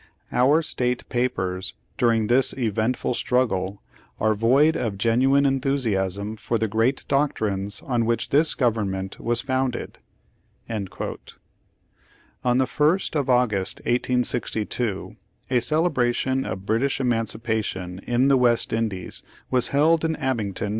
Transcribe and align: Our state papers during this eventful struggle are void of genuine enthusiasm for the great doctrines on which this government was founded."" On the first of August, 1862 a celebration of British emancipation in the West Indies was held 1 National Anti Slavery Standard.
Our 0.31 0.63
state 0.63 1.07
papers 1.09 1.75
during 1.95 2.25
this 2.25 2.57
eventful 2.57 3.13
struggle 3.13 3.83
are 4.19 4.33
void 4.33 4.75
of 4.75 4.97
genuine 4.97 5.45
enthusiasm 5.45 6.37
for 6.37 6.57
the 6.57 6.67
great 6.67 7.05
doctrines 7.07 7.83
on 7.85 8.07
which 8.07 8.29
this 8.29 8.55
government 8.55 9.19
was 9.19 9.41
founded."" 9.41 9.99
On 12.43 12.57
the 12.57 12.65
first 12.65 13.15
of 13.15 13.29
August, 13.29 13.77
1862 13.81 15.17
a 15.51 15.59
celebration 15.61 16.45
of 16.47 16.65
British 16.65 16.99
emancipation 16.99 17.99
in 17.99 18.27
the 18.27 18.37
West 18.37 18.73
Indies 18.73 19.21
was 19.51 19.67
held 19.67 20.03
1 20.03 20.13
National 20.13 20.27
Anti 20.29 20.33
Slavery 20.37 20.55
Standard. 20.55 20.69